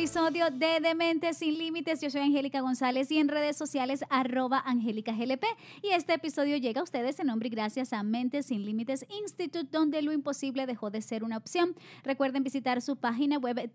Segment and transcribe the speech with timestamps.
[0.00, 2.00] Episodio de Dementes sin Límites.
[2.00, 5.44] Yo soy Angélica González y en redes sociales arroba Angélica GLP.
[5.82, 9.68] Y este episodio llega a ustedes en nombre y gracias a Mentes sin Límites Institute,
[9.70, 11.76] donde lo imposible dejó de ser una opción.
[12.02, 13.70] Recuerden visitar su página web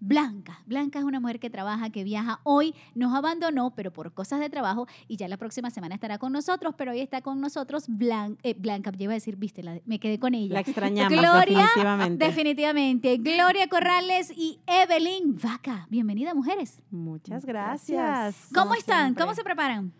[0.00, 0.60] Blanca.
[0.66, 2.40] Blanca es una mujer que trabaja, que viaja.
[2.42, 6.32] Hoy nos abandonó, pero por cosas de trabajo, y ya la próxima semana estará con
[6.32, 8.40] nosotros, pero hoy está con nosotros Blanca.
[8.42, 10.54] Eh, Blanca, lleva a decir, viste, me quedé con ella.
[10.54, 12.24] La extrañamos, Gloria, definitivamente.
[12.24, 13.16] Definitivamente.
[13.18, 15.86] Gloria Corrales y Evelyn Vaca.
[15.90, 16.80] Bienvenida, mujeres.
[16.90, 18.48] Muchas gracias.
[18.54, 19.14] ¿Cómo están?
[19.14, 19.92] ¿Cómo se preparan?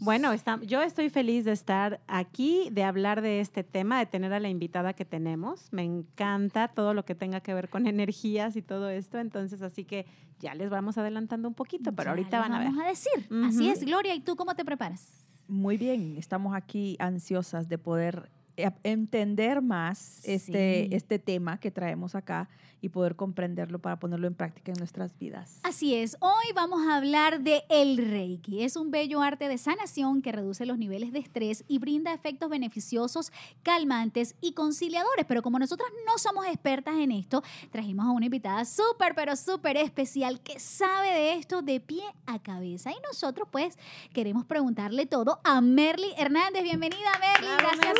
[0.00, 4.40] Bueno, yo estoy feliz de estar aquí, de hablar de este tema, de tener a
[4.40, 5.70] la invitada que tenemos.
[5.72, 9.18] Me encanta todo lo que tenga que ver con energías y todo esto.
[9.18, 10.06] Entonces, así que
[10.38, 12.68] ya les vamos adelantando un poquito, pero ahorita van a ver.
[12.68, 13.28] Vamos a decir.
[13.44, 14.14] Así es, Gloria.
[14.14, 15.06] ¿Y tú cómo te preparas?
[15.48, 18.30] Muy bien, estamos aquí ansiosas de poder
[18.82, 22.48] entender más este, este tema que traemos acá
[22.82, 25.60] y poder comprenderlo para ponerlo en práctica en nuestras vidas.
[25.62, 28.62] Así es, hoy vamos a hablar de el Reiki.
[28.64, 32.48] Es un bello arte de sanación que reduce los niveles de estrés y brinda efectos
[32.48, 33.32] beneficiosos,
[33.62, 35.26] calmantes y conciliadores.
[35.26, 39.76] Pero como nosotras no somos expertas en esto, trajimos a una invitada súper, pero súper
[39.76, 42.90] especial que sabe de esto de pie a cabeza.
[42.90, 43.78] Y nosotros pues
[44.12, 46.62] queremos preguntarle todo a Merly Hernández.
[46.62, 47.48] Bienvenida, Merly.
[47.58, 47.94] Gracias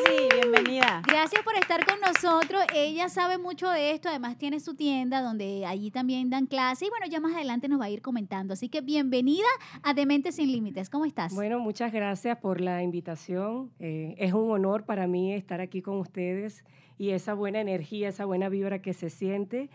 [0.50, 1.03] bienvenida.
[1.06, 2.62] Gracias por estar con nosotros.
[2.75, 6.88] Ella sabe mucho de esto, además tiene su tienda donde allí también dan clase y
[6.91, 8.55] bueno, ya más adelante nos va a ir comentando.
[8.55, 9.47] Así que bienvenida
[9.83, 10.91] a Dementes sin Límites.
[10.91, 11.34] ¿Cómo estás?
[11.34, 13.71] Bueno, muchas gracias por la invitación.
[13.78, 16.65] Eh, es un honor para mí estar aquí con ustedes
[16.99, 19.71] y esa buena energía, esa buena vibra que se siente.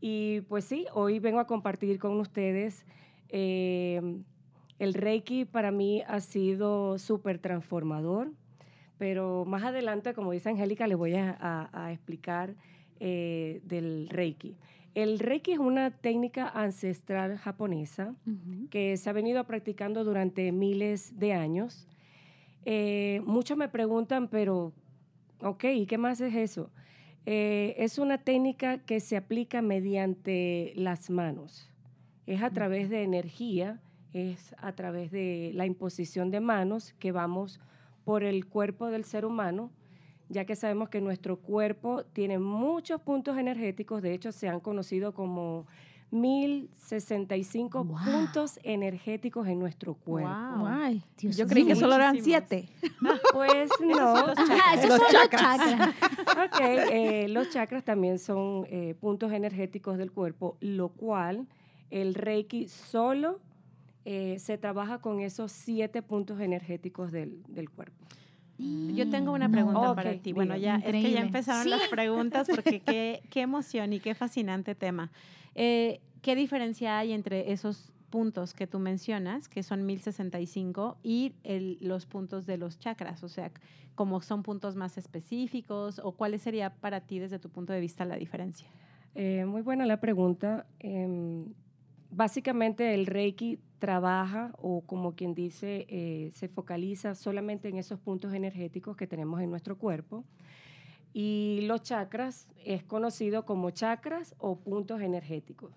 [0.00, 2.84] Y pues sí, hoy vengo a compartir con ustedes.
[3.30, 4.20] Eh,
[4.78, 8.30] el Reiki para mí ha sido súper transformador
[8.98, 12.54] pero más adelante, como dice Angélica, le voy a, explicar
[13.00, 14.56] eh, del Reiki.
[14.94, 18.14] El Reiki es una técnica ancestral japonesa
[18.70, 21.86] que se ha venido practicando durante miles de años.
[22.64, 24.72] Eh, muchos me preguntan, pero,
[25.40, 26.70] ok, ¿y qué más es eso?
[27.26, 31.70] Eh, es una técnica que se aplica mediante las manos.
[32.26, 33.80] Es a través de energía,
[34.12, 37.60] es a través de la imposición de manos que vamos
[38.08, 39.70] por el cuerpo del ser humano,
[40.30, 45.12] ya que sabemos que nuestro cuerpo tiene muchos puntos energéticos, de hecho se han conocido
[45.12, 45.66] como
[46.10, 50.30] 1065 puntos energéticos en nuestro cuerpo.
[51.18, 52.70] Yo creí que solo eran siete.
[53.34, 54.26] Pues no.
[54.26, 54.84] los chakras.
[54.84, 55.94] Esos son los chakras.
[56.90, 61.46] Eh, los chakras también son eh, puntos energéticos del cuerpo, lo cual
[61.90, 63.38] el Reiki solo
[64.10, 67.42] eh, se trabaja con esos siete puntos energéticos del,
[67.76, 68.06] cuerpo.
[68.56, 70.32] Yo tengo una pregunta para ti.
[70.32, 74.74] Bueno, ya es que ya empezaron las preguntas porque qué, qué, emoción y qué fascinante
[74.74, 75.10] tema.
[75.54, 81.34] Eh, ¿Qué diferencia hay entre esos puntos que tú mencionas, que son 1065, y
[81.82, 83.22] los puntos de los chakras?
[83.22, 83.52] O sea,
[83.94, 88.06] ¿cómo son puntos más específicos o cuál sería para ti desde tu punto de vista
[88.06, 88.68] la diferencia?
[89.14, 90.66] Eh, muy buena la pregunta.
[90.78, 91.52] Em,
[92.10, 98.34] básicamente el Reiki trabaja o como quien dice, eh, se focaliza solamente en esos puntos
[98.34, 100.24] energéticos que tenemos en nuestro cuerpo.
[101.14, 105.72] Y los chakras es conocido como chakras o puntos energéticos.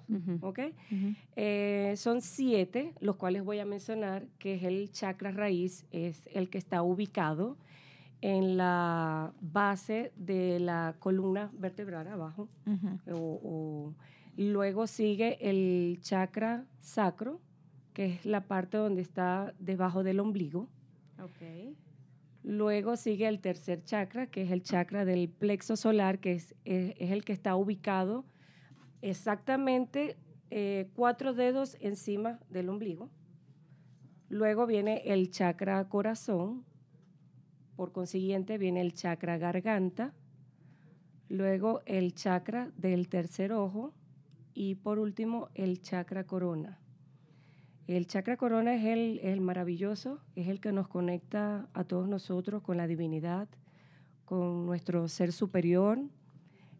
[1.36, 6.50] Eh, son siete, los cuales voy a mencionar, que es el chakra raíz, es el
[6.50, 7.57] que está ubicado
[8.21, 12.48] en la base de la columna vertebral abajo.
[14.38, 17.39] luego sigue el chakra sacro,
[17.93, 20.69] que es la parte donde está debajo del ombligo.
[22.43, 27.23] Luego sigue el tercer chakra, que es el chakra del plexo solar, que es, el
[27.23, 28.25] que está ubicado
[29.01, 30.17] exactamente
[30.49, 33.09] eh, cuatro dedos encima del ombligo.
[34.29, 36.65] Luego viene el chakra corazón,
[37.75, 40.13] por consiguiente viene el chakra garganta,
[41.29, 43.93] luego el chakra del tercer ojo
[44.53, 46.80] y por último el chakra corona.
[47.91, 52.77] El chakra corona es el, maravilloso, es el que nos conecta a todos nosotros con
[52.77, 53.49] la divinidad,
[54.23, 55.99] con nuestro ser superior,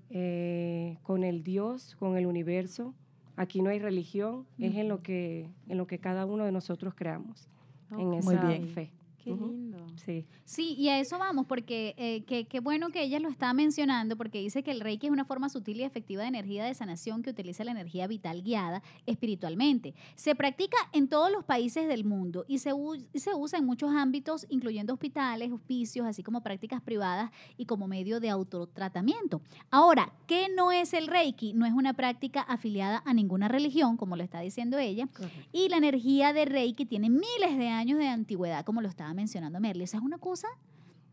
[0.10, 2.94] eh, con el Dios, con el universo.
[3.36, 6.94] Aquí no hay religión, es en lo, que, en lo que cada uno de nosotros
[6.96, 7.50] creamos,
[7.98, 8.40] en esa
[8.74, 8.92] fe.
[9.24, 9.86] Qué lindo.
[9.98, 10.26] Sí.
[10.46, 14.40] Sí, y a eso vamos, porque eh, qué bueno que ella lo está mencionando, porque
[14.40, 17.30] dice que el Reiki es una forma sutil y efectiva de energía de sanación que
[17.30, 19.94] utiliza la energía vital guiada espiritualmente.
[20.16, 22.72] Se practica en todos los países del mundo y se,
[23.14, 28.20] se usa en muchos ámbitos, incluyendo hospitales, hospicios, así como prácticas privadas y como medio
[28.20, 29.42] de autotratamiento.
[29.70, 31.54] Ahora, ¿qué no es el Reiki?
[31.54, 35.08] No es una práctica afiliada a ninguna religión, como lo está diciendo ella,
[35.52, 39.60] y la energía de Reiki tiene miles de años de antigüedad, como lo está mencionando
[39.60, 39.84] Merle.
[39.84, 40.48] Esa es una cosa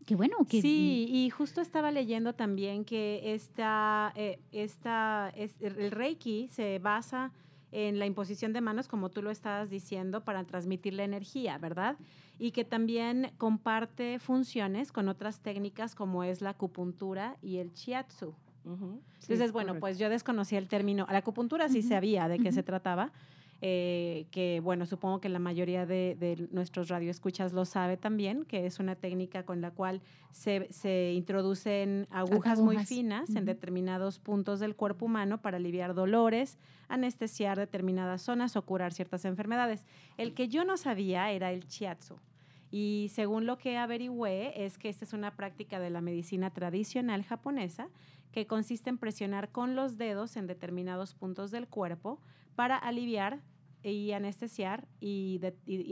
[0.05, 0.37] que bueno.
[0.47, 7.31] Que, sí, y justo estaba leyendo también que esta, eh, esta, el Reiki se basa
[7.71, 11.97] en la imposición de manos, como tú lo estabas diciendo, para transmitir la energía, ¿verdad?
[12.39, 18.33] Y que también comparte funciones con otras técnicas como es la acupuntura y el shiatsu.
[19.21, 21.07] Entonces, bueno, pues yo desconocía el término.
[21.09, 23.11] La acupuntura sí sabía de qué se trataba,
[23.61, 28.79] eh, que bueno, supongo que la mayoría de, nuestros radioescuchas lo sabe también, que es
[28.79, 30.01] una técnica con la cual
[30.31, 36.57] se, introducen agujas, muy finas en determinados puntos del cuerpo humano para aliviar dolores,
[36.87, 39.85] anestesiar determinadas zonas o curar ciertas enfermedades.
[40.17, 42.15] El que yo no sabía era el chiatsu.
[42.71, 47.23] Y según lo que averigüé, es que esta es una práctica de la medicina tradicional
[47.23, 47.89] japonesa
[48.31, 52.19] que consiste en presionar con los dedos en determinados puntos del cuerpo
[52.59, 53.39] para aliviar
[53.83, 55.39] y anestesiar y,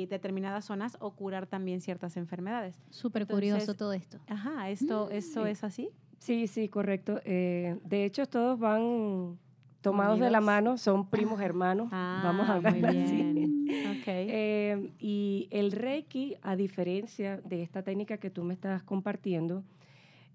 [0.09, 2.83] determinadas zonas o curar también ciertas enfermedades.
[2.89, 4.19] Súper curioso todo esto.
[4.27, 5.91] Ajá, esto, ¿eso es así?
[6.19, 7.21] Sí, sí, correcto.
[7.23, 9.39] Eh, de hecho, todos van
[9.79, 13.53] tomados de la mano, son primos hermanos, ah, vamos a hablar así.
[14.09, 19.65] Eh, y el Reiki, a diferencia de esta técnica que tú me estás compartiendo,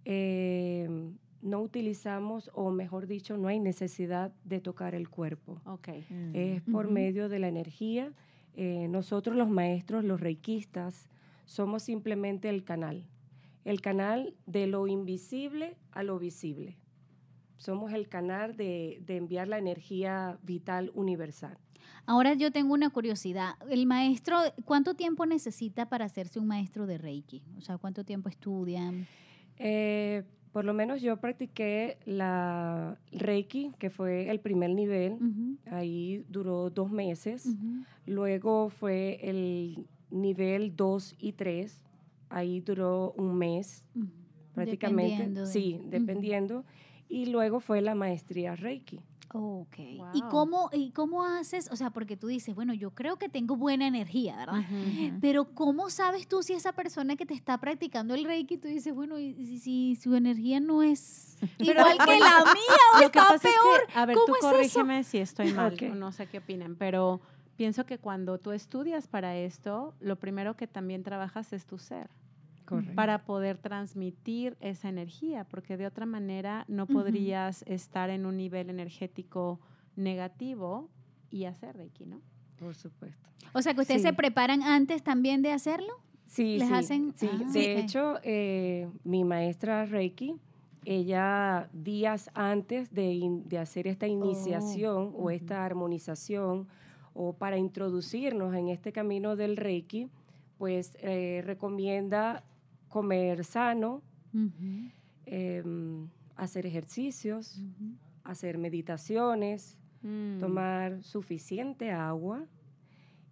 [0.05, 5.61] eh, no utilizamos, o mejor dicho, no hay necesidad de tocar el cuerpo.
[5.65, 6.07] Okay.
[6.09, 6.31] Mm.
[6.35, 8.13] Es por medio de la energía.
[8.55, 11.09] Eh, nosotros los maestros, los reikistas,
[11.45, 13.09] somos simplemente el canal.
[13.65, 16.77] El canal de lo invisible a lo visible.
[17.57, 21.59] Somos el canal de, de enviar la energía vital universal.
[22.07, 23.55] Ahora yo tengo una curiosidad.
[23.69, 27.43] El maestro, ¿cuánto tiempo necesita para hacerse un maestro de Reiki?
[27.59, 29.07] O sea, ¿cuánto tiempo estudian?
[29.59, 35.19] Eh, por lo menos yo practiqué la Reiki, que fue el primer nivel.
[35.71, 37.49] Ahí duró dos meses.
[38.07, 41.83] Luego fue el nivel 2 y 3.
[42.29, 43.85] Ahí duró un mes,
[44.55, 45.47] prácticamente.
[45.47, 46.65] Sí, dependiendo.
[47.09, 49.01] Y luego fue la maestría Reiki.
[49.35, 49.77] Ok.
[50.13, 51.71] ¿Y, cómo, ¿Y cómo haces?
[51.71, 54.63] O sea, porque tú dices, bueno, yo creo que tengo buena energía, ¿verdad?
[55.21, 58.95] Pero ¿cómo sabes tú si esa persona que te está practicando el Reiki, tú dices,
[58.95, 63.81] bueno, y si, su energía no es igual que la mía o está peor?
[63.95, 67.21] a ver, tú corrígeme si estoy mal, no sé qué opinan, pero
[67.57, 72.11] pienso que cuando tú estudias para esto, lo primero que también trabajas es tu ser
[72.95, 78.71] para poder transmitir esa energía, porque de otra manera no podrías estar en un nivel
[78.71, 79.61] energético
[79.97, 80.89] negativo
[81.31, 82.21] y hacer Reiki, ¿no?
[82.59, 83.29] Por supuesto.
[83.53, 85.93] O sea, que ustedes se preparan antes también de hacerlo.
[86.27, 87.13] Sí, ¿Les sí, hacen?
[87.15, 87.29] sí.
[87.31, 90.37] Ah, de hecho, eh, mi maestra Reiki,
[90.85, 96.69] ella días antes de, hacer esta iniciación o esta armonización
[97.15, 100.09] o para introducirnos en este camino del Reiki,
[100.59, 102.45] pues eh, recomienda
[102.93, 104.03] comer sano,
[105.25, 106.07] em,
[106.37, 107.59] hacer ejercicios,
[108.23, 110.39] hacer meditaciones, mm.
[110.39, 112.45] tomar suficiente agua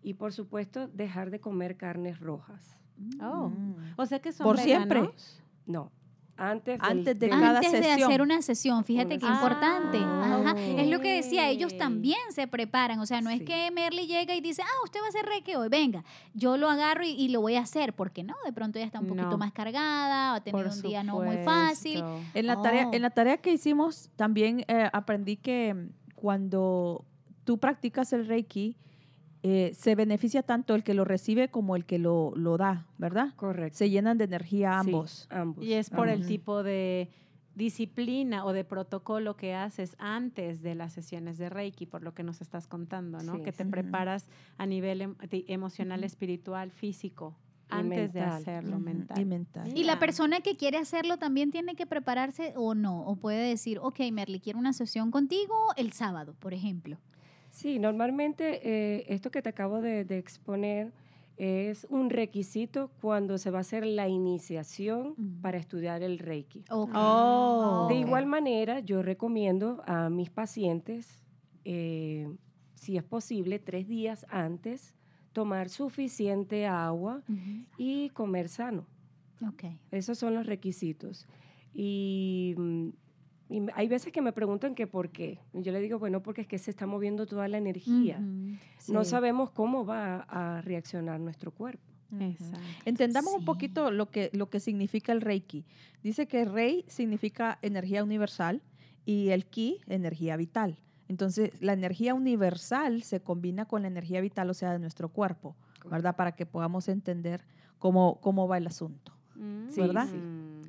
[0.03, 2.79] y por supuesto dejar de comer carnes rojas.
[3.21, 3.53] Oh,
[3.97, 5.11] o sea que son por siempre.
[5.67, 5.93] No,
[6.41, 9.99] Antes, antes de cada antes de hacer una sesión, fíjate qué importante.
[10.01, 12.99] Ah, es lo que decía, ellos también se preparan.
[13.01, 15.55] O sea, no es que Merly llega y dice, ah, usted va a hacer reiki
[15.55, 18.87] hoy, venga, yo lo agarro y, lo voy a hacer, porque no, de pronto ya
[18.87, 22.03] está un poquito más cargada, va a tener un día no muy fácil.
[22.33, 27.05] En la, tarea, en la tarea que hicimos también eh, aprendí que cuando
[27.45, 28.79] tú practicas el reiki,
[29.43, 33.35] eh, se beneficia tanto el que lo recibe como el que lo, lo da, ¿verdad?
[33.37, 33.79] Correcto.
[33.79, 35.27] Se llenan de energía ambos.
[35.31, 35.65] ambos.
[35.65, 37.09] Y es por el tipo de
[37.55, 42.23] disciplina o de protocolo que haces antes de las sesiones de Reiki, por lo que
[42.23, 43.43] nos estás contando, ¿no?
[43.43, 47.37] que te preparas a nivel em, emocional, espiritual, físico,
[47.69, 49.21] antes de hacerlo, mental.
[49.21, 49.73] Y mental.
[49.77, 53.79] Y la persona que quiere hacerlo también tiene que prepararse o no, o puede decir,
[53.81, 56.99] ok, Merly, quiero una sesión contigo el sábado, por ejemplo.
[57.51, 60.93] Sí, normalmente eh, esto que te acabo de, exponer
[61.37, 66.65] es un requisito cuando se va a hacer la iniciación para estudiar el Reiki.
[66.71, 67.87] Oh.
[67.89, 71.25] De igual manera, yo recomiendo a mis pacientes,
[71.65, 72.29] eh,
[72.75, 74.95] si es posible, tres días antes,
[75.33, 77.23] tomar suficiente agua
[77.79, 78.87] y comer sano.
[79.55, 79.79] Okay.
[79.91, 81.27] Esos son los requisitos.
[81.73, 82.89] Y mm,
[83.51, 85.41] y hay veces que me preguntan que por qué.
[85.53, 88.23] Yo le digo, bueno, porque es que se está moviendo toda la energía.
[88.89, 91.83] No sabemos cómo va a reaccionar nuestro cuerpo.
[92.85, 95.65] Entendamos un poquito lo que, lo que significa el Reiki.
[96.03, 98.63] Dice que Rei significa energía universal
[99.05, 100.79] y el Ki, energía vital.
[101.09, 105.57] Entonces, la energía universal se combina con la energía vital, o sea, de nuestro cuerpo,
[105.91, 106.15] ¿verdad?
[106.15, 107.45] Para que podamos entender
[107.79, 109.13] cómo, cómo va el asunto.
[109.35, 109.75] Mm.
[109.77, 110.07] ¿Verdad?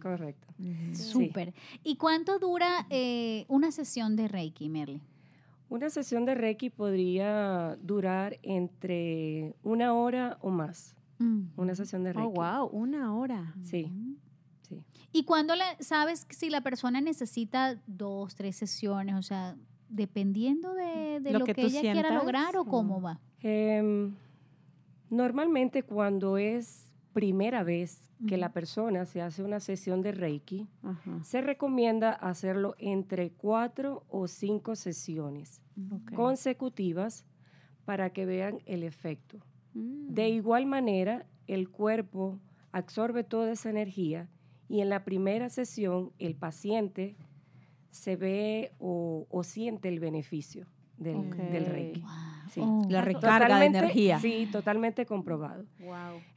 [0.01, 0.47] Correcto.
[0.93, 1.53] Súper.
[1.83, 5.01] ¿Y cuánto dura eh, una sesión de Reiki, Merly?
[5.69, 10.95] Una sesión de Reiki podría durar entre una hora o más.
[11.19, 11.43] Mm.
[11.55, 12.29] Una sesión de oh, Reiki.
[12.29, 13.53] Oh, wow, una hora.
[13.63, 13.85] Sí.
[13.85, 14.15] Mm.
[14.67, 14.83] sí.
[15.13, 19.15] ¿Y cuándo sabes si la persona necesita dos, tres sesiones?
[19.15, 19.55] O sea,
[19.87, 23.19] dependiendo de, lo, que, ella quiera lograr o cómo va.
[23.41, 24.13] Em,
[25.09, 30.67] normalmente cuando es primera vez que la persona se hace una sesión de Reiki,
[31.23, 35.61] se recomienda hacerlo entre cuatro o cinco sesiones
[36.15, 37.25] consecutivas
[37.85, 39.39] para que vean el efecto.
[39.73, 40.13] Mm.
[40.13, 42.39] De igual manera, el cuerpo
[42.71, 44.29] absorbe toda esa energía
[44.69, 47.15] y en la primera sesión el paciente
[47.89, 50.65] se ve o, siente el beneficio
[50.97, 52.03] del, Reiki.
[52.59, 52.85] Oh.
[52.89, 54.19] La recarga de energía.
[54.19, 55.65] Sí, totalmente comprobado.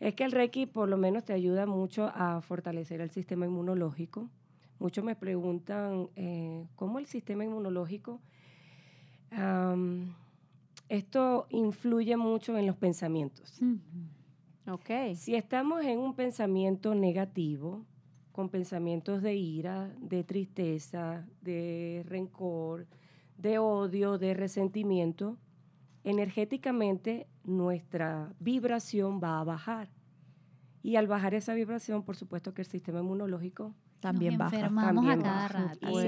[0.01, 4.29] Es que el Reiki por lo menos te ayuda mucho a fortalecer el sistema inmunológico.
[4.79, 8.21] Muchos me preguntan eh, cómo el sistema inmunológico.
[10.89, 13.61] esto influye mucho en los pensamientos.
[14.67, 15.17] okay.
[15.17, 17.85] Si estamos en un pensamiento negativo,
[18.35, 22.89] con pensamientos de ira, de tristeza, de rencor,
[23.39, 25.39] de odio, de resentimiento,
[26.05, 29.89] energéticamente nuestra vibración va a bajar.
[30.83, 34.69] Y al bajar esa vibración, por supuesto que el sistema inmunológico también baja.
[34.69, 36.01] También a cada rato.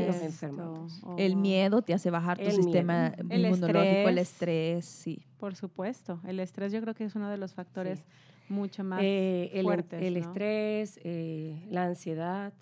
[1.16, 1.36] El oh.
[1.36, 5.22] miedo te hace bajar tu sistema inmunológico, el estrés, sí.
[5.38, 6.20] Por supuesto.
[6.26, 8.04] El estrés yo creo que es uno de los factores
[8.50, 10.02] mucho más eh, el, fuertes.
[10.02, 12.52] El estrés, eh, la ansiedad.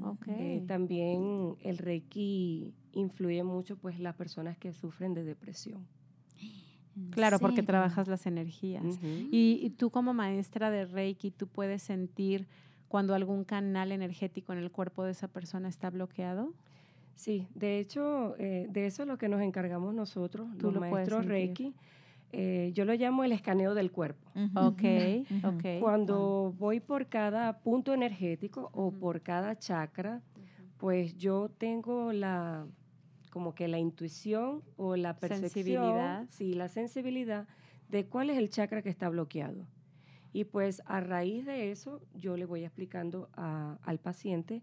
[0.00, 0.58] Okay.
[0.58, 5.86] Eh, también el Reiki influye mucho pues las personas que sufren de depresión.
[7.10, 8.84] Claro, porque trabajas las energías.
[9.02, 12.46] y, tú como maestra de Reiki, tú puedes sentir
[12.88, 16.52] cuando algún canal energético en el cuerpo de esa persona está bloqueado.
[17.14, 21.74] Sí, de hecho, eh, de eso es lo que nos encargamos nosotros, los maestros Reiki.
[22.32, 24.30] Eh, yo lo llamo el escaneo del cuerpo.
[24.54, 24.82] Ok,
[25.44, 25.80] ok.
[25.80, 30.22] Cuando voy por cada punto energético o por cada chakra,
[30.78, 32.66] pues yo tengo la,
[33.32, 36.26] como que la intuición o la percepción, sensibilidad.
[36.28, 37.48] sí, la sensibilidad
[37.88, 39.66] de cuál es el chakra que está bloqueado.
[40.34, 44.62] Y pues a raíz de eso yo le voy explicando al paciente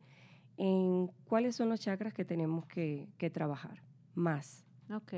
[0.58, 3.82] en cuáles son los chakras que tenemos que, trabajar
[4.14, 4.66] más.
[4.94, 5.14] Ok.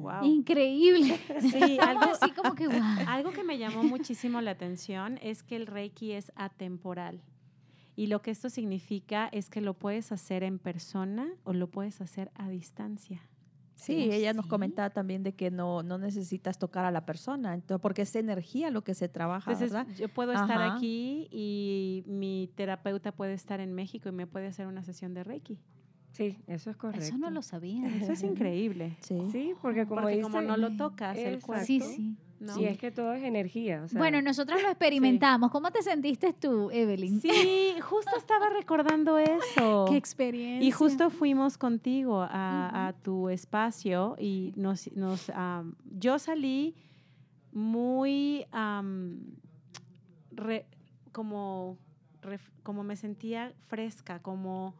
[0.00, 0.22] Wow.
[0.22, 0.24] Mm.
[0.24, 1.18] Increíble.
[1.40, 2.68] Sí, algo así como que
[3.06, 7.22] Algo que me llamó muchísimo la atención es que el Reiki es atemporal.
[7.96, 12.00] Y lo que esto significa es que lo puedes hacer en persona o lo puedes
[12.00, 13.22] hacer a distancia.
[13.74, 17.82] Sí, ella nos comentaba también de que no, no necesitas tocar a la persona, entonces,
[17.82, 19.86] porque es energía lo que se trabaja, ¿verdad?
[19.98, 24.66] Yo puedo estar aquí y mi terapeuta puede estar en México y me puede hacer
[24.66, 25.58] una sesión de Reiki.
[26.12, 27.04] Sí, eso es correcto.
[27.04, 27.86] Eso no lo sabía.
[27.88, 28.96] Eso es increíble.
[29.00, 31.66] Sí, porque como porque como no lo tocas el cuerpo.
[31.66, 32.16] Sí, sí.
[32.54, 33.86] Sí, es que todo es energía.
[33.92, 35.50] bueno, nosotros lo experimentamos.
[35.50, 37.20] ¿Cómo te sentiste tú, Evelyn?
[37.20, 39.86] Sí, justo estaba recordando eso.
[39.88, 40.66] Qué experiencia.
[40.66, 45.30] Y justo fuimos contigo a, tu espacio y nos, nos
[45.98, 46.74] yo salí
[47.52, 48.46] muy
[51.12, 51.78] como,
[52.62, 54.74] como me sentía fresca, como,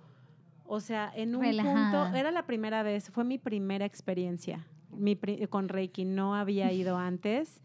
[0.66, 5.16] o sea, en un punto, era la primera vez, fue mi primera experiencia mi,
[5.48, 7.60] con Reiki, no había ido antes.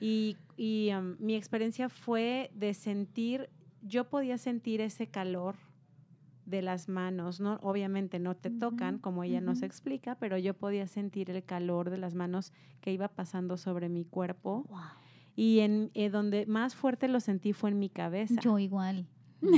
[0.00, 3.48] Y, y mi experiencia fue de sentir,
[3.82, 5.56] yo podía sentir ese calor
[6.46, 7.58] de las manos, ¿no?
[7.62, 11.98] Obviamente no te tocan, como ella nos explica, pero yo podía sentir el calor de
[11.98, 14.66] las manos que iba pasando sobre mi cuerpo.
[15.36, 18.40] Y en eh, donde más fuerte lo sentí fue en mi cabeza.
[18.40, 19.06] Yo igual.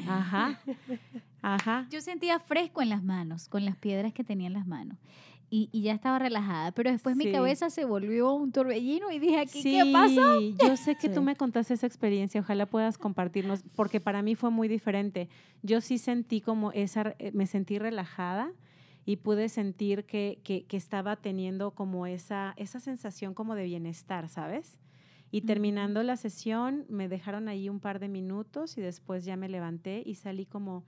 [0.06, 0.61] Ajá.
[1.42, 1.87] Ajá.
[1.90, 4.99] Yo sentía fresco en las manos, con las piedras que tenía en las manos
[5.49, 9.38] y, y, ya estaba relajada, pero después mi cabeza se volvió un torbellino y dije,
[9.38, 10.41] aquí, ¿qué pasó?
[10.41, 14.50] Yo sé que tú me contaste esa experiencia, ojalá puedas compartirnos, porque para mí fue
[14.50, 15.29] muy diferente.
[15.62, 18.50] Yo sí sentí como esa, eh, me sentí relajada
[19.05, 24.29] y pude sentir que, que, que estaba teniendo como esa, esa sensación como de bienestar,
[24.29, 24.79] ¿sabes?
[25.31, 29.49] Y terminando la sesión, me dejaron ahí un par de minutos y después ya me
[29.49, 30.85] levanté y salí como...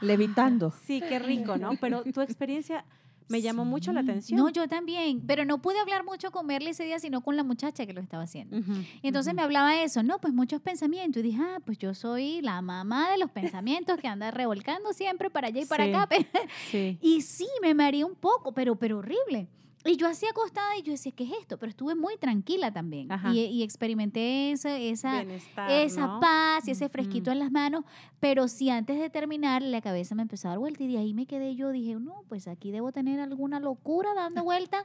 [0.00, 0.72] Levitando.
[0.84, 1.72] Sí, qué rico, ¿no?
[1.80, 2.84] Pero tu experiencia
[3.28, 4.38] me llamó mucho la atención.
[4.38, 7.44] No, yo también, pero no pude hablar mucho con Merly ese día, sino con la
[7.44, 8.58] muchacha que lo estaba haciendo.
[9.02, 11.20] entonces me hablaba eso, no, pues muchos pensamientos.
[11.20, 15.30] Y dije, ah, pues yo soy la mamá de los pensamientos que anda revolcando siempre
[15.30, 16.08] para allá y para acá.
[17.00, 19.48] Y sí, me mareé un poco, pero, pero horrible.
[19.84, 21.56] Y yo así acostada y yo decía, ¿qué es esto?
[21.58, 23.08] Pero estuve muy tranquila también.
[23.32, 25.22] Y, experimenté esa, esa,
[25.68, 27.84] esa paz y ese fresquito en las manos.
[28.18, 31.14] Pero si antes de terminar la cabeza me empezó a dar vuelta y de ahí
[31.14, 34.84] me quedé yo, dije, no, pues aquí debo tener alguna locura dando vuelta.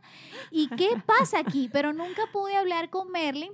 [0.51, 1.69] ¿Y qué pasa aquí?
[1.71, 3.51] Pero nunca pude hablar con Merlin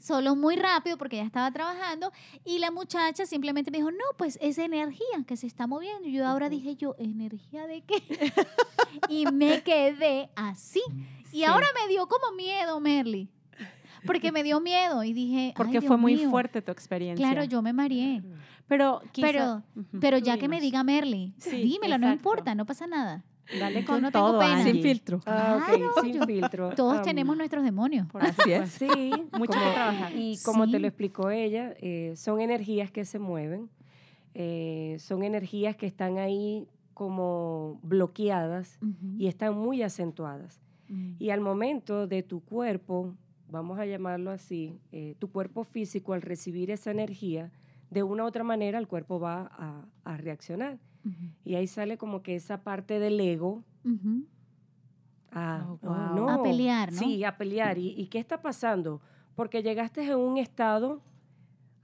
[0.00, 2.12] solo muy rápido porque ya estaba trabajando
[2.44, 6.08] y la muchacha simplemente me dijo, no, pues es energía que se está moviendo.
[6.08, 8.02] Yo ahora dije yo, ¿energía de qué?
[9.08, 10.82] y me quedé así.
[11.32, 13.28] Y ahora me dio como miedo, Merly.
[14.06, 15.52] Porque me dio miedo y dije.
[15.56, 17.24] Porque fue muy fuerte tu experiencia.
[17.24, 18.22] Claro, yo me mareé.
[18.66, 19.62] Pero, pero,
[19.98, 23.24] pero ya que me diga Merly, dímelo, no importa, no pasa nada.
[23.58, 24.62] Dale con no todo, pena.
[24.62, 25.20] Sin filtro.
[25.26, 25.66] Ah,
[26.02, 26.70] sin filtro.
[26.74, 28.06] Todos tenemos nuestros demonios.
[28.14, 28.70] así es.
[28.70, 30.12] Sí, mucho que trabajar.
[30.14, 33.70] Y como te lo explicó ella, eh, son energías que se mueven,
[34.34, 38.78] eh, son energías que están ahí como bloqueadas
[39.16, 40.60] y están muy acentuadas.
[40.88, 41.12] Mm.
[41.18, 43.14] Y al momento de tu cuerpo,
[43.48, 47.52] vamos a llamarlo así, eh, tu cuerpo físico al recibir esa energía,
[47.90, 50.78] de una u otra manera el cuerpo va a, a reaccionar.
[51.44, 53.64] Y ahí sale como que esa parte del ego.
[55.32, 56.98] a, oh, a, pelear, ¿no?
[56.98, 57.78] Sí, a pelear.
[57.78, 59.00] ¿Y, qué está pasando?
[59.34, 61.00] Porque llegaste a un estado,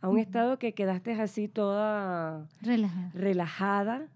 [0.01, 2.49] a un estado que quedaste así toda
[3.13, 4.09] relajada.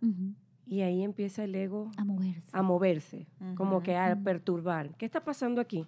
[0.66, 2.50] y ahí empieza el ego a moverse.
[2.52, 4.94] A moverse, como que a perturbar.
[4.96, 5.86] ¿Qué está pasando aquí?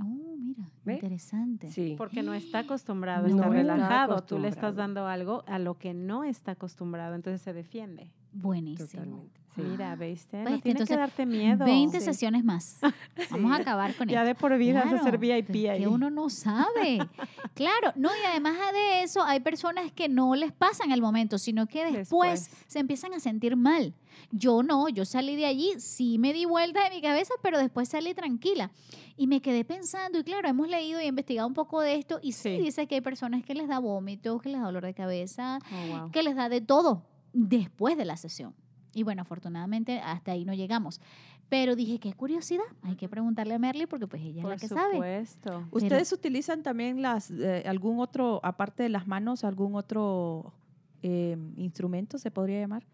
[0.00, 1.68] Oh, mira, interesante.
[1.68, 1.94] Sí.
[1.96, 4.22] Porque no está acostumbrado, está relajado.
[4.22, 8.10] Tú le estás dando algo a lo que no está acostumbrado, entonces se defiende.
[8.34, 9.30] Buenísimo.
[9.56, 10.42] Mira, ¿viste?
[10.42, 11.64] No tiene que darte miedo.
[11.64, 12.78] 20 sesiones más.
[13.30, 15.80] Vamos a acabar con ya Ya de por vida claro, a ser VIP ahí.
[15.80, 16.98] Que uno no sabe.
[17.54, 21.66] claro, no, y además de eso, hay personas que no les pasan el momento, sino
[21.66, 23.94] que después, se empiezan a sentir mal.
[24.32, 27.88] Yo no, yo salí de allí, sí me di vuelta de mi cabeza, pero después
[27.88, 28.72] salí tranquila.
[29.16, 32.32] Y me quedé pensando, y claro, hemos leído y investigado un poco de esto, y
[32.32, 35.60] sí, dice que hay personas que les da vómitos, que les da dolor de cabeza,
[35.72, 38.54] oh, que les da de todo después de la sesión.
[38.94, 41.00] Y bueno, afortunadamente hasta ahí no llegamos.
[41.48, 44.68] Pero dije, qué curiosidad, hay que preguntarle a Merly porque pues ella es la que
[44.68, 44.94] sabe.
[44.94, 45.68] Por supuesto.
[45.72, 50.54] ¿Ustedes utilizan también las, eh, algún otro, aparte de las manos, algún otro
[51.02, 52.86] eh, instrumento, se podría llamar?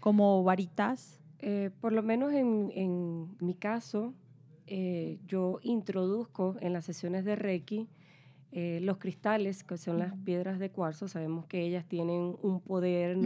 [0.00, 1.20] Como varitas.
[1.40, 4.14] Eh, por lo menos en, en mi caso,
[5.26, 7.88] yo introduzco en las sesiones de Reiki
[8.50, 13.18] eh, los cristales, que son las piedras de cuarzo, sabemos que ellas tienen un poder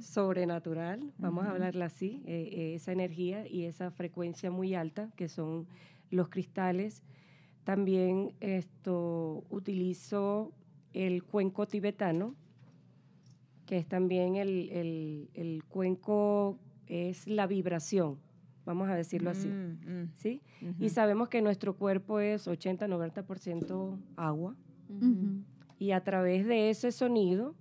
[0.00, 5.28] sobrenatural, vamos a hablarla así, eh, eh, esa energía y esa frecuencia muy alta que
[5.28, 5.68] son
[6.10, 7.04] los cristales.
[7.62, 10.50] También esto utilizo
[10.92, 12.34] el cuenco tibetano,
[13.64, 18.18] que es también el, el cuenco, es la vibración
[18.68, 19.48] vamos a decirlo así.
[19.48, 20.10] Mm, mm.
[20.14, 20.42] ¿sí?
[20.78, 24.54] Y sabemos que nuestro cuerpo es 80-90% agua.
[25.78, 27.54] Y a través de ese sonido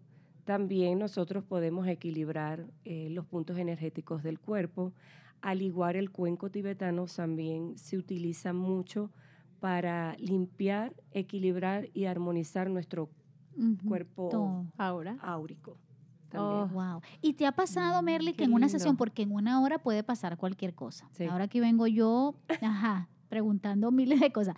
[0.43, 4.93] también nosotros podemos equilibrar eh, los puntos energéticos del cuerpo.
[5.41, 9.09] Al igual el cuenco tibetano también se utiliza mucho
[9.61, 13.09] para limpiar, equilibrar y armonizar nuestro
[13.87, 15.77] cuerpo áurico.
[16.35, 17.01] Oh, wow.
[17.21, 20.03] ¿Y te ha pasado, mm, Merly, que en una sesión, porque en una hora puede
[20.03, 21.09] pasar cualquier cosa?
[21.29, 24.55] Ahora que vengo yo, ajá, preguntando miles de cosas.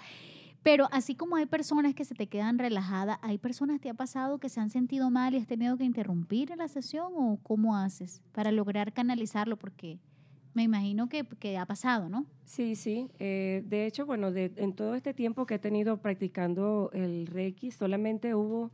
[0.62, 4.39] Pero así como hay personas que se te quedan relajadas, ¿hay personas te ha pasado
[4.39, 8.21] que se han sentido mal y has tenido que interrumpir la sesión o cómo haces
[8.34, 9.58] para lograr canalizarlo?
[9.58, 9.99] Porque
[10.53, 12.25] me imagino que, que ha pasado, ¿no?
[12.43, 13.10] Sí, sí.
[13.19, 18.36] Eh, de hecho, bueno, en todo este tiempo que he tenido practicando el Reiki, solamente
[18.36, 18.71] hubo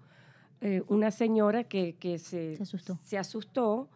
[0.68, 3.88] eh, una señora que, que se, se, asustó, se asustó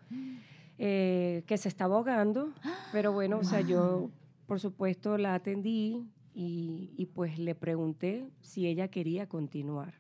[0.78, 2.54] eh, que se estaba ahogando,
[2.92, 4.12] pero bueno, o sea, yo
[4.46, 6.06] por supuesto la atendí,
[6.42, 9.96] y, pues le pregunté si ella quería continuar.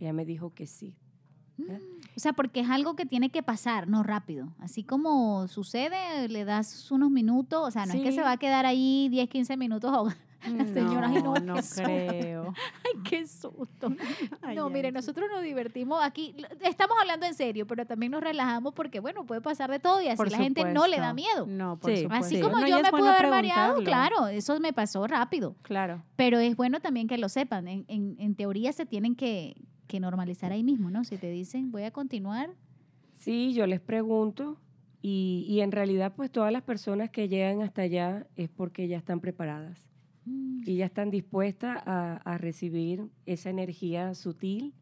[0.00, 0.96] Ella me dijo que sí.
[1.58, 1.80] ¿eh?
[2.16, 4.52] O sea, porque es algo que tiene que pasar, no rápido.
[4.58, 8.36] Así como sucede, le das unos minutos, o sea, no es que se va a
[8.36, 10.18] quedar ahí 10, 15 minutos ahogada.
[10.56, 12.54] La señora, no, no, creo.
[12.84, 13.88] Ay, qué susto.
[14.54, 16.34] no, mire, nosotros nos divertimos aquí.
[16.60, 20.08] Estamos hablando en serio, pero también nos relajamos porque, bueno, puede pasar de todo y
[20.08, 21.46] así la gente no le da miedo.
[21.46, 22.26] No, por supuesto.
[22.26, 25.54] Así como yo me pude haber mareado, claro, eso me pasó rápido.
[25.62, 26.02] Claro.
[26.16, 27.68] Pero es bueno también que lo sepan.
[27.68, 31.04] En, en, en teoría se tienen que, que normalizar ahí mismo, ¿no?
[31.04, 32.50] Si te dicen, voy a continuar.
[33.14, 34.58] Sí, yo les pregunto.
[35.02, 38.96] Y, y en realidad, pues todas las personas que llegan hasta allá es porque ya
[38.96, 39.91] están preparadas.
[40.24, 40.62] Mm.
[40.66, 44.74] y ya están dispuestas a, recibir esa energía sutil,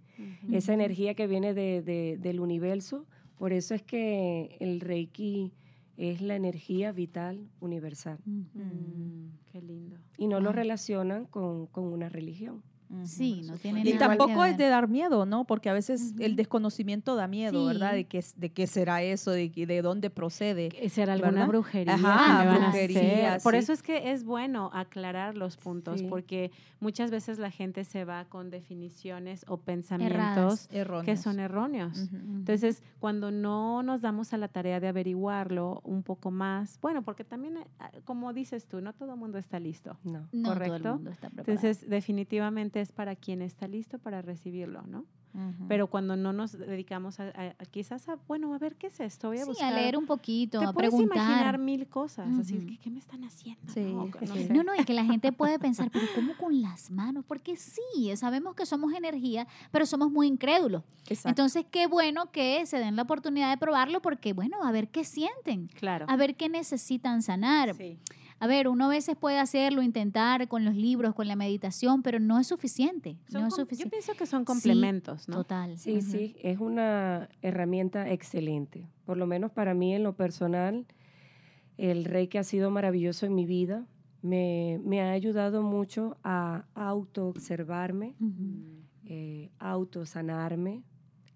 [0.53, 3.07] esa energía que viene de, del universo.
[3.37, 5.53] Por eso es que el Reiki
[5.97, 8.19] es la energía vital universal.
[8.27, 9.97] Mm, qué lindo.
[10.19, 12.63] Y no lo relacionan con, con una religión.
[13.05, 15.45] Sí, no tiene Y tampoco es de dar miedo, ¿no?
[15.45, 17.93] Porque a veces el desconocimiento da miedo, ¿verdad?
[17.93, 20.71] De qué, de qué será eso, de, de dónde procede.
[20.89, 21.95] ¿Será alguna brujería?
[21.95, 23.39] Ajá, brujería.
[23.43, 26.51] Por eso es que es bueno aclarar los puntos, porque
[26.81, 30.69] muchas veces la gente se va con definiciones o pensamientos
[31.05, 32.09] que son erróneos.
[32.13, 37.25] Entonces, cuando no nos damos a la tarea de averiguarlo un poco más, bueno, porque
[37.25, 37.65] también, eh,
[38.05, 39.97] como dices tú, no todo el mundo está listo.
[40.05, 40.79] No, ¿correcto?
[40.79, 41.53] todo el mundo está preparado.
[41.53, 45.05] Entonces, definitivamente es para quien está listo para recibirlo, ¿no?
[45.69, 49.39] Pero cuando no nos dedicamos a, quizás a, bueno, a ver qué es esto, voy
[49.39, 51.19] a sí, a leer un poquito, Te a puedes preguntar.
[51.19, 53.61] imaginar mil cosas, así, ¿qué, ¿qué, me están haciendo?
[54.51, 57.25] No, no, y que la gente puede pensar, pero ¿cómo con las manos?
[57.27, 60.83] Porque sí, sabemos que somos energía, pero somos muy incrédulos.
[61.25, 65.05] Entonces, qué bueno que se den la oportunidad de probarlo porque, bueno, a ver qué
[65.05, 65.69] sienten.
[65.69, 66.07] Claro.
[66.09, 67.75] A ver qué necesitan sanar.
[67.75, 67.99] Sí
[68.43, 72.19] a ver, uno a veces puede hacerlo, intentar con los libros, con la meditación, pero
[72.19, 73.19] no es suficiente.
[73.31, 73.85] no es suficiente.
[73.85, 75.37] Yo pienso que son complementos, ¿no?
[75.37, 75.77] Total.
[75.77, 78.89] Sí, sí, es una herramienta excelente.
[79.05, 80.87] Por lo menos para mí en lo personal,
[81.77, 83.87] el Reiki ha sido maravilloso en mi vida.
[84.23, 88.15] Me, ha ayudado mucho a auto-observarme,
[89.05, 90.83] eh, auto-sanarme,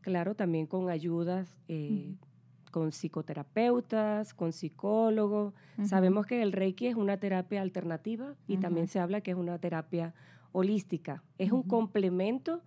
[0.01, 2.17] claro, también con ayudas eh,
[2.75, 5.55] con psicoterapeutas, con psicólogos.
[5.85, 9.61] Sabemos que el Reiki es una terapia alternativa y también se habla que es una
[9.61, 10.13] terapia
[10.51, 11.23] holística.
[11.39, 12.63] Es un complemento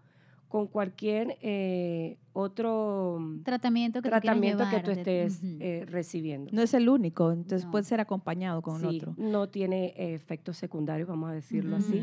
[0.48, 6.52] con cualquier eh, otro tratamiento que, tratamiento que tú estés eh, recibiendo.
[6.54, 9.14] No es el único, entonces puede ser acompañado con otro.
[9.18, 12.02] No tiene efectos secundarios, vamos a decirlo así,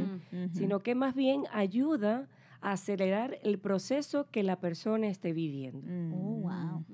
[0.52, 2.28] sino que más bien ayuda
[2.64, 5.86] acelerar el proceso que la persona esté viviendo.
[6.16, 6.84] Oh, wow.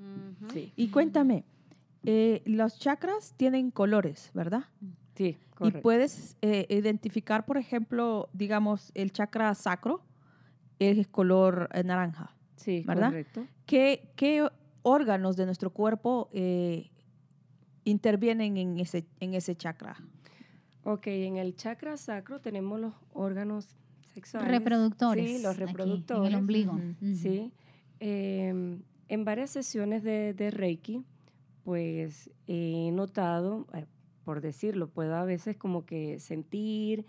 [0.75, 1.45] Y cuéntame,
[2.03, 4.65] eh, los chakras tienen colores, ¿verdad?
[5.15, 5.79] Sí, correcto.
[5.79, 10.03] Y puedes eh, identificar, por ejemplo, digamos, el chakra sacro
[10.79, 12.35] es color eh, naranja.
[12.57, 13.07] Sí, ¿verdad?
[13.07, 13.47] correcto.
[13.65, 14.47] ¿Qué, ¿Qué,
[14.83, 16.29] órganos de nuestro cuerpo
[17.83, 19.95] intervienen en ese, en ese chakra?
[20.83, 23.77] Ok, en el chakra sacro tenemos los órganos
[24.33, 25.37] Reproductores.
[25.37, 26.27] Sí, los reproductores.
[26.27, 26.79] en el ombligo.
[27.15, 27.51] Sí.
[27.99, 31.03] Em, en varias sesiones de, Reiki,
[31.63, 33.85] pues he notado, eh,
[34.23, 37.05] por decirlo, puedo a veces como que sentir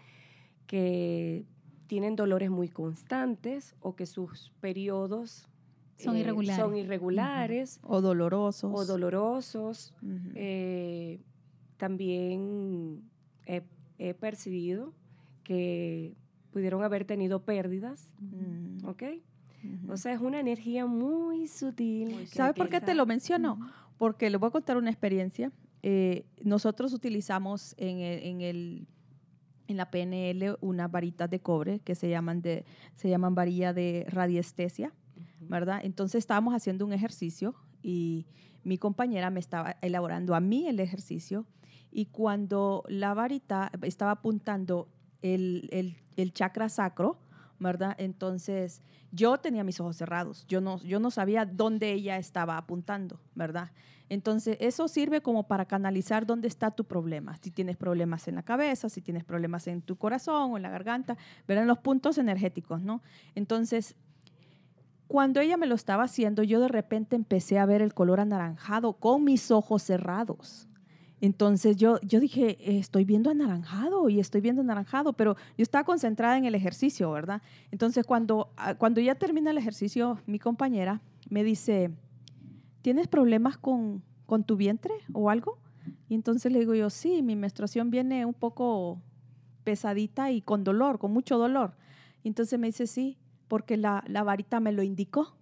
[0.66, 1.44] que
[1.86, 5.48] tienen dolores muy constantes o que sus periodos
[5.98, 6.60] son, irregulares.
[6.60, 7.80] son irregulares.
[7.82, 8.72] O dolorosos.
[8.74, 9.94] O dolorosos.
[10.34, 11.20] Eh,
[11.76, 13.02] también
[13.46, 14.92] he, percibido
[15.44, 16.16] que
[16.52, 18.86] pudieron haber tenido pérdidas, mm.
[18.86, 19.02] ¿ok?
[19.88, 22.26] O sea, es una energía muy sutil.
[22.28, 23.58] ¿Sabe por qué te lo menciono?
[23.96, 25.52] Porque le voy a contar una experiencia.
[25.82, 28.86] Eh, nosotros utilizamos en, en, el,
[29.68, 32.64] en la PNL unas varitas de cobre que se llaman, de,
[32.96, 34.92] se llaman varilla de radiestesia,
[35.40, 35.80] ¿verdad?
[35.84, 38.26] Entonces estábamos haciendo un ejercicio y
[38.64, 41.46] mi compañera me estaba elaborando a mí el ejercicio
[41.90, 44.88] y cuando la varita estaba apuntando
[45.22, 47.18] el, el chakra sacro,
[47.58, 47.94] ¿verdad?
[47.98, 48.82] Entonces,
[49.12, 53.70] yo tenía mis ojos cerrados, yo no, yo no sabía dónde ella estaba apuntando, ¿verdad?
[54.08, 57.36] Entonces, eso sirve como para canalizar dónde está tu problema.
[57.40, 60.70] Si tienes problemas en la cabeza, si tienes problemas en tu corazón o en la
[60.70, 61.16] garganta,
[61.48, 63.00] verán los puntos energéticos, ¿no?
[63.34, 63.96] Entonces,
[65.08, 68.94] cuando ella me lo estaba haciendo, yo de repente empecé a ver el color anaranjado
[68.94, 70.68] con mis ojos cerrados.
[71.22, 76.36] Entonces yo, yo dije, estoy viendo anaranjado y estoy viendo anaranjado, pero yo estaba concentrada
[76.36, 77.42] en el ejercicio, ¿verdad?
[77.70, 81.92] Entonces cuando, ah, cuando ya termina el ejercicio, mi compañera me dice,
[82.82, 85.58] ¿tienes problemas con, con tu vientre o algo?
[86.08, 89.00] Y entonces le digo yo, sí, mi menstruación viene un poco
[89.62, 91.76] pesadita y con dolor, con mucho dolor.
[92.24, 95.36] Y entonces me dice, sí, porque la, la varita me lo indicó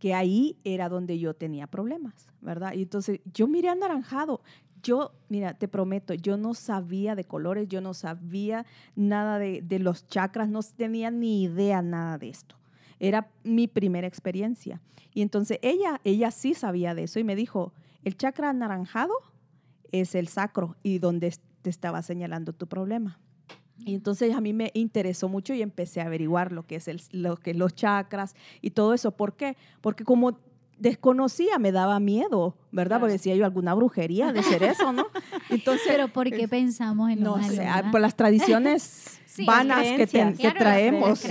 [0.00, 2.72] que ahí era donde yo tenía problemas, ¿verdad?
[2.72, 4.40] Y entonces yo miré anaranjado
[4.82, 8.66] yo, mira, te prometo, yo no sabía de colores, yo no sabía
[8.96, 12.56] nada de, los chakras, no tenía ni idea nada de esto.
[12.98, 14.80] Era mi primera experiencia.
[15.14, 17.72] Y entonces ella, ella sí sabía de eso y me dijo,
[18.04, 19.14] el chakra anaranjado
[19.92, 23.18] es el sacro y donde te estaba señalando tu problema.
[23.84, 27.00] Y entonces a mí me interesó mucho y empecé a averiguar lo que es el,
[27.12, 29.12] lo que los chakras y todo eso.
[29.12, 29.56] ¿Por qué?
[29.80, 30.38] Porque como
[30.80, 32.98] desconocía, me daba miedo, ¿verdad?
[32.98, 35.06] Porque decía yo alguna brujería de ser eso, ¿no?
[35.50, 40.06] Entonces, Pero ¿por qué pensamos en no sé, ah, por las tradiciones vanas que,
[40.58, 41.24] traemos.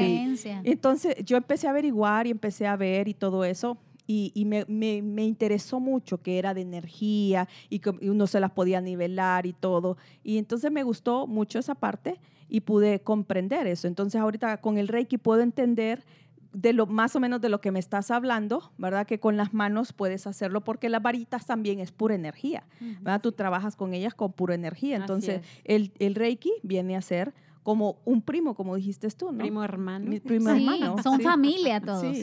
[0.63, 3.77] Entonces yo empecé a averiguar y empecé a ver y todo eso.
[4.11, 8.81] Y, me, me, interesó mucho que era de energía y que uno se las podía
[8.81, 9.97] nivelar y todo.
[10.23, 13.87] Y entonces me gustó mucho esa parte y pude comprender eso.
[13.87, 16.05] Entonces ahorita con el Reiki puedo entender
[16.53, 19.05] de lo más o menos de lo que me estás hablando, ¿verdad?
[19.05, 23.21] Que con las manos puedes hacerlo porque las varitas también es pura energía, ¿verdad?
[23.21, 24.97] Tú trabajas con ellas con pura energía.
[24.97, 27.33] Entonces, el, el, Reiki viene a ser
[27.63, 29.39] como un primo, como dijiste tú, ¿no?
[29.39, 30.11] Primo hermano.
[30.23, 30.95] primo hermano.
[31.03, 32.17] Son familia todos.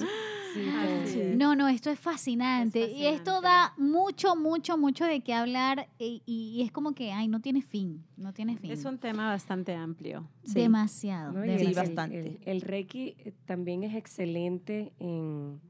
[1.37, 2.91] No, no, esto es fascinante.
[2.91, 7.41] Y esto da mucho, mucho, mucho de qué hablar y, es como que, ay, no
[7.41, 8.71] tiene fin, no tiene fin.
[8.71, 10.29] Es un tema bastante amplio.
[10.45, 11.35] Demasiado.
[11.59, 12.39] sí, bastante.
[12.45, 15.61] El, Reiki eh, también es excelente en,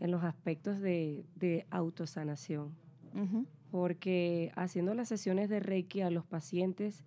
[0.00, 2.74] los aspectos de, autosanación,
[3.70, 7.04] porque haciendo las sesiones de Reiki a los pacientes,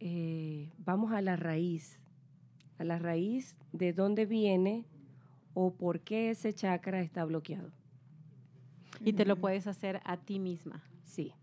[0.00, 2.00] eh, vamos a la raíz,
[2.78, 4.84] a la raíz de dónde viene
[5.54, 7.70] o por qué ese chakra está bloqueado.
[9.04, 10.82] Y te lo puedes hacer a ti misma.
[11.04, 11.34] Sí.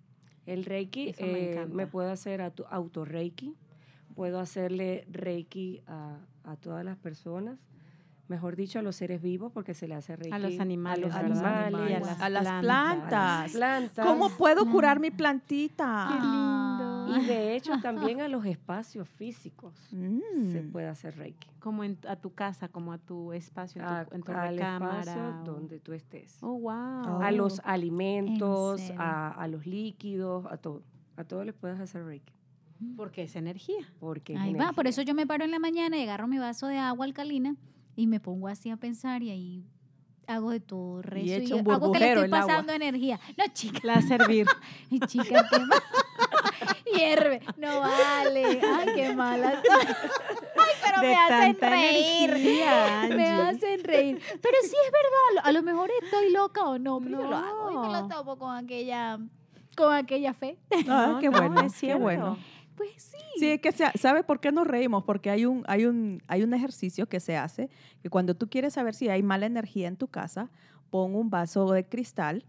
[0.45, 3.55] El Reiki me, eh, me, puedo hacer a tu auto Reiki,
[4.15, 7.59] puedo hacerle Reiki a, a, todas las personas,
[8.27, 11.21] mejor dicho a los seres vivos porque se le hace Reiki a los animales, a,
[11.21, 13.51] los animales, a, las, plantas.
[13.51, 14.05] plantas.
[14.07, 16.07] ¿Cómo puedo curar mi plantita?
[16.09, 16.68] Qué lindo.
[17.17, 19.95] Y de hecho también a los espacios físicos se
[20.63, 20.71] mm.
[20.71, 21.47] puede hacer Reiki.
[21.59, 25.93] Como en, a tu casa, como a tu espacio, en tu, al espacio donde tú
[25.93, 26.37] estés.
[26.41, 27.21] Oh, wow.
[27.21, 30.83] A los alimentos, a, los líquidos, a todo.
[31.17, 32.33] A todo le puedes hacer Reiki.
[32.95, 33.85] Porque es energía.
[33.99, 36.67] Porque ahí va, por eso yo me paro en la mañana y agarro mi vaso
[36.67, 37.55] de agua alcalina
[37.95, 39.65] y me pongo así a pensar y ahí
[40.29, 43.19] hago de todo, rezo y, y hago que le estoy pasando energía.
[43.37, 43.79] No, chica.
[43.83, 44.47] La servir.
[44.89, 45.81] y chica, qué mal.
[46.95, 47.41] Hierve.
[47.57, 48.59] No vale.
[48.61, 49.61] Ay, qué mala.
[49.71, 52.31] Ay, pero me hacen reír.
[53.15, 54.21] me hacen reír.
[54.41, 55.43] Pero sí es verdad.
[55.47, 58.37] A lo mejor estoy loca o no, pero yo lo hago y me lo tomo
[58.37, 59.19] con aquella,
[59.75, 60.57] con aquella fe.
[60.87, 62.37] Ah, qué bueno, es qué bueno.
[62.75, 63.17] Pues sí.
[63.37, 65.03] Sí, es que ¿sabe por qué nos reímos?
[65.03, 67.69] Porque hay un, hay, un, hay un ejercicio que se hace
[68.01, 70.49] que cuando tú quieres saber si hay mala energía en tu casa,
[70.89, 72.45] pon un vaso de cristal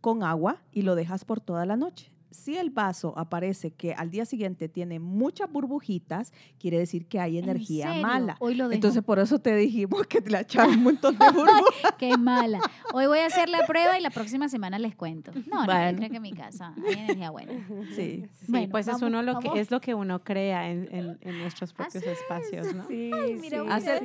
[0.00, 4.10] con agua y lo dejas por toda la noche si el vaso aparece que al
[4.10, 8.36] día siguiente tiene muchas burbujitas, quiere decir que hay energía mala.
[8.40, 11.94] Hoy lo Entonces por eso te dijimos que te la echaba un montón de burbujas.
[11.98, 12.60] Qué mala.
[12.92, 15.32] Hoy voy a hacer la prueba y la próxima semana les cuento.
[15.46, 17.52] No, no, creo que en mi casa hay energía buena.
[17.94, 18.26] Sí.
[18.46, 22.74] sí pues es uno lo que es lo que uno crea en, nuestros propios espacios,
[22.74, 22.86] ¿no?
[22.88, 23.10] Sí,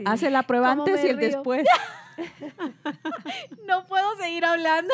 [0.05, 1.65] Hace, la prueba antes y el después.
[3.67, 4.93] no puedo seguir hablando.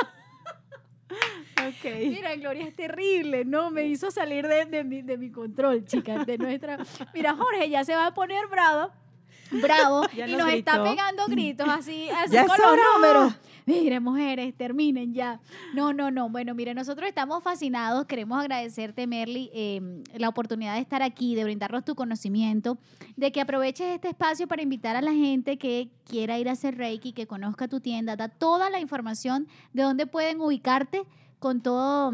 [1.84, 3.70] Mira, Gloria es terrible, ¿no?
[3.72, 6.78] Me hizo salir de, mi, de mi control, chicas, de nuestra...
[7.14, 8.92] Mira, Jorge ya se va a poner bravo,
[9.52, 13.34] bravo, y nos está pegando gritos así, así con los números.
[13.66, 15.40] Mire, mujeres, terminen ya.
[15.74, 16.30] No, no, no.
[16.30, 18.06] Bueno, mire, nosotros estamos fascinados.
[18.06, 22.78] Queremos agradecerte, Merly, em, la oportunidad de estar aquí, de brindarnos tu conocimiento,
[23.16, 26.78] de que aproveches este espacio para invitar a la gente que quiera ir a hacer
[26.78, 31.04] Reiki, que conozca tu tienda, da toda la información de dónde pueden ubicarte
[31.40, 32.14] con todo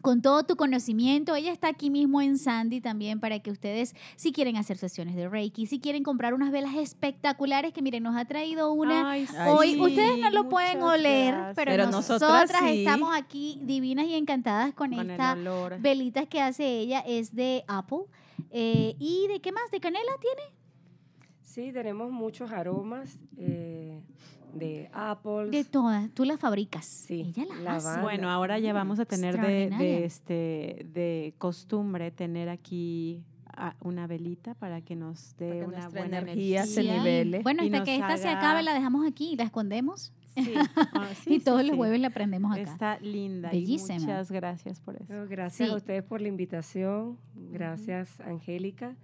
[0.00, 1.34] con todo tu conocimiento.
[1.34, 5.28] Ella está aquí mismo en Sandy también para que ustedes, si quieren hacer sesiones de
[5.28, 9.14] Reiki, si quieren comprar unas velas espectaculares, que miren, nos ha traído una
[9.48, 9.80] hoy.
[9.80, 15.38] ustedes no lo pueden oler, pero, nosotras, estamos aquí divinas y encantadas con, estas
[15.80, 17.00] velitas que hace ella.
[17.00, 18.04] Es de Apple.
[18.50, 19.70] Eh, ¿Y de qué más?
[19.70, 20.60] ¿De canela tiene?
[21.42, 23.18] Sí, tenemos muchos aromas.
[23.36, 24.00] Eh,
[24.52, 25.50] de Apple.
[25.50, 26.84] De todas, tú las fabricas.
[26.84, 27.32] Sí.
[27.36, 28.00] Ella las hace.
[28.00, 33.24] Bueno, ahora ya vamos a tener de, este, de costumbre tener aquí
[33.80, 37.42] una velita para que nos dé una buena energía, se nivele.
[37.42, 40.12] Bueno, hasta que esta se acabe la dejamos aquí y la escondemos.
[40.34, 40.54] Sí.
[40.94, 42.62] Ah, y todos los jueves la prendemos acá.
[42.62, 43.50] Está linda.
[43.50, 43.98] Bellísima.
[43.98, 45.26] muchas gracias por eso.
[45.28, 47.18] gracias a ustedes por la invitación.
[47.34, 48.94] Gracias, Angélica.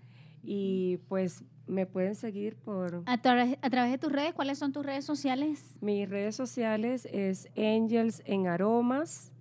[0.42, 3.02] Y pues me pueden seguir por...
[3.06, 5.76] A, través, a través de tus redes, ¿cuáles son tus redes sociales?
[5.80, 9.32] Mis redes sociales es Angels en Aromas,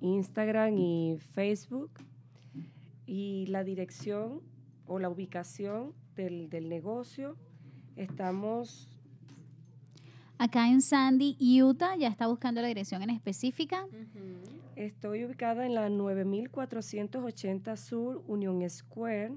[0.00, 1.90] Instagram y Facebook.
[3.06, 4.42] Y la dirección
[4.86, 7.36] o la ubicación del, negocio,
[7.96, 8.88] estamos...
[10.38, 13.86] Acá en Sandy, Utah, ya está buscando la dirección en específica.
[14.74, 19.32] Estoy ubicada en la 9480 Sur Union Square,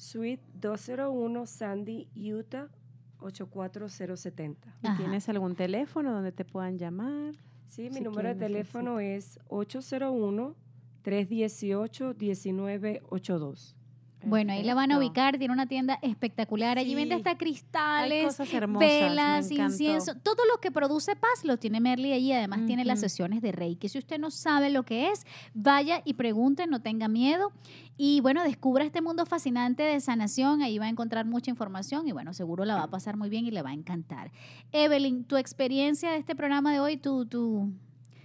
[0.00, 2.70] Suite 201 Sandy, Utah
[3.18, 4.74] 84070.
[4.82, 7.34] ¿Y tienes algún teléfono donde te puedan llamar?
[7.66, 10.56] Sí, mi número de teléfono es 801
[11.02, 13.76] 318 1982.
[14.22, 16.78] Bueno, ahí la van a ubicar, tiene una tienda espectacular.
[16.78, 18.38] Allí vende hasta cristales,
[18.78, 22.32] velas, incienso, todo lo que produce paz lo tiene Merly allí.
[22.32, 23.88] Además tiene las sesiones de Reiki.
[23.88, 27.52] Si usted no sabe lo que es, vaya y pregunte, no tenga miedo.
[27.96, 30.62] Y bueno, descubra este mundo fascinante de sanación.
[30.62, 33.46] Ahí va a encontrar mucha información y bueno, seguro la va a pasar muy bien
[33.46, 34.32] y le va a encantar.
[34.72, 37.72] Evelyn, tu experiencia de este programa de hoy, tú, tú,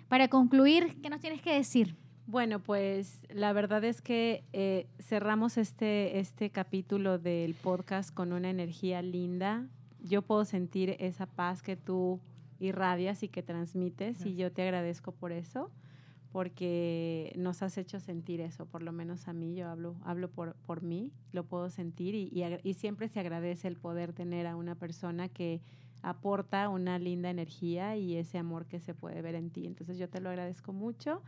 [0.07, 1.95] para concluir, ¿qué nos tienes que decir?
[2.27, 8.49] Bueno, pues la verdad es que eh, cerramos este, este capítulo del podcast con una
[8.49, 9.67] energía linda.
[9.99, 12.19] Yo puedo sentir esa paz que tú
[12.59, 15.69] irradias y que transmites y yo te agradezco por eso,
[16.31, 20.55] porque nos has hecho sentir eso, por lo menos a mí, yo hablo, hablo por,
[20.65, 22.31] por mí, lo puedo sentir y,
[22.63, 25.61] y siempre se agradece el poder tener a una persona que
[26.01, 29.67] aporta una linda energía y ese amor que se puede ver en ti.
[29.67, 31.21] Entonces yo te lo agradezco mucho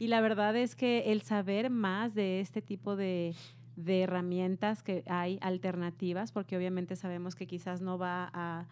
[0.00, 3.34] y la verdad es que el saber más de este tipo de,
[3.86, 8.66] herramientas que hay alternativas, porque obviamente sabemos que quizás no va a,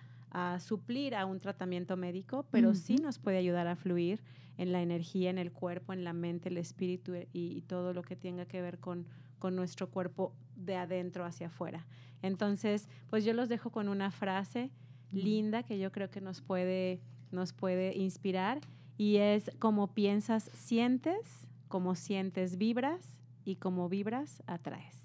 [0.59, 4.23] suplir a un tratamiento médico, pero sí nos puede ayudar a fluir
[4.57, 8.17] en la energía, en el cuerpo, en la mente, el espíritu y, todo lo que
[8.17, 9.07] tenga que ver con,
[9.39, 11.87] con nuestro cuerpo de adentro hacia afuera.
[12.23, 14.71] Entonces, pues yo los dejo con una frase
[15.13, 17.01] linda que yo creo que nos puede,
[17.33, 18.61] nos puede inspirar
[18.99, 24.97] y es como piensas, sientes, como sientes, vibras y como vibras, atraes.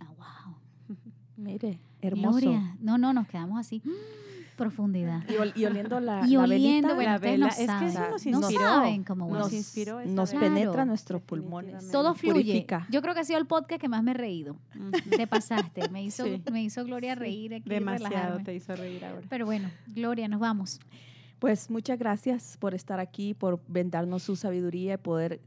[0.00, 0.96] Ah, wow.
[1.36, 2.40] Mire, hermoso.
[2.40, 2.76] Gloria.
[2.80, 3.82] No, no, nos quedamos así.
[4.56, 5.22] Profundidad.
[5.28, 7.48] Y, oliendo la, y oliendo, la velita.
[7.48, 8.60] es que eso nos inspiró.
[8.60, 10.02] No saben cómo nos inspiró.
[10.06, 11.90] Nos penetra nuestros pulmones.
[11.90, 12.66] Todo fluye.
[12.90, 14.56] Yo creo que ha sido el podcast que más me he reído.
[15.14, 15.90] Te pasaste.
[15.90, 17.68] Me hizo, me hizo Gloria reír aquí.
[17.68, 19.26] Demasiado te hizo reír ahora.
[19.28, 20.80] Pero bueno, Gloria, nos vamos.
[21.38, 25.40] Pues muchas gracias por estar aquí, por vendarnos su sabiduría y poder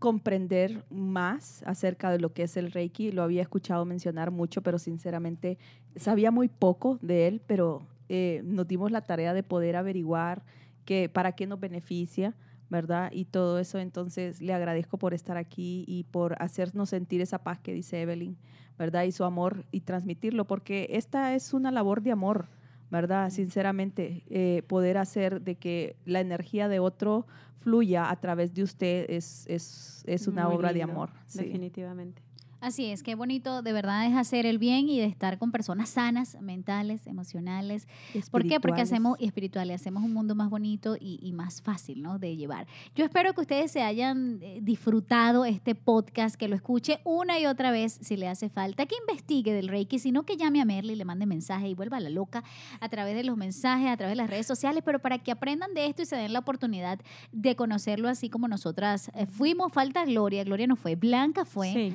[0.00, 3.12] comprender más acerca de lo que es el Reiki.
[3.12, 5.56] Lo había escuchado mencionar mucho, pero sinceramente
[5.94, 10.42] sabía muy poco de él, pero eh, nos dimos la tarea de poder averiguar
[10.84, 12.34] que, para qué nos beneficia,
[12.68, 13.12] ¿verdad?
[13.12, 13.78] Y todo eso.
[13.78, 18.36] Entonces le agradezco por estar aquí y por hacernos sentir esa paz que dice Evelyn,
[18.76, 19.04] ¿verdad?
[19.04, 22.48] Y su amor y transmitirlo, porque esta es una labor de amor
[22.90, 23.30] ¿verdad?
[23.30, 27.26] Sinceramente, eh, poder hacer de que la energía de otro
[27.60, 31.10] fluya a través de usted es, es, es una obra de amor.
[31.34, 32.22] Definitivamente.
[32.60, 35.90] Así es, qué bonito de verdad es hacer el bien y de estar con personas
[35.90, 37.86] sanas, mentales, emocionales.
[38.32, 38.58] ¿Por qué?
[38.58, 42.18] Porque hacemos, y espirituales, hacemos un mundo más bonito y, más fácil, ¿no?
[42.18, 42.66] De llevar.
[42.96, 47.46] Yo espero que ustedes se hayan eh, disfrutado este podcast, que lo escuche una y
[47.46, 50.96] otra vez si le hace falta, que investigue del Reiki, sino que llame a Merly,
[50.96, 52.42] le mande mensaje y vuelva a la loca
[52.80, 55.74] a través de los mensajes, a través de las redes sociales, pero para que aprendan
[55.74, 56.98] de esto y se den la oportunidad
[57.30, 59.72] de conocerlo así como nosotras eh, fuimos.
[59.72, 61.72] Falta Gloria, Gloria no fue, Blanca fue.
[61.72, 61.94] Sí.